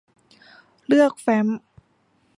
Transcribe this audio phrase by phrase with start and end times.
[0.87, 1.47] เลือกแฟ้ม